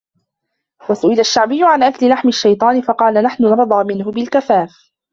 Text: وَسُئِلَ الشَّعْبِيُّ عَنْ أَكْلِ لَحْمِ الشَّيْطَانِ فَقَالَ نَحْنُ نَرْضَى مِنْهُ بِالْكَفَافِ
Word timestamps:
وَسُئِلَ 0.89 1.19
الشَّعْبِيُّ 1.19 1.63
عَنْ 1.63 1.83
أَكْلِ 1.83 2.09
لَحْمِ 2.09 2.27
الشَّيْطَانِ 2.27 2.81
فَقَالَ 2.81 3.23
نَحْنُ 3.23 3.43
نَرْضَى 3.43 3.93
مِنْهُ 3.95 4.11
بِالْكَفَافِ 4.11 4.91